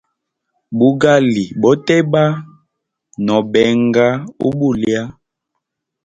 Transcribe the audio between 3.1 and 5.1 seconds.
no benga ubulya.